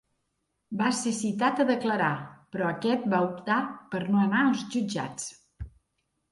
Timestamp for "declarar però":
1.71-2.71